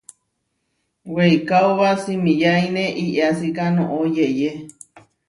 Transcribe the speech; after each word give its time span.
Weikáoba 1.13 1.87
simiyáine 2.03 2.83
iʼyásika 3.03 3.63
noʼó 3.77 3.99
yeʼyé. 4.15 4.49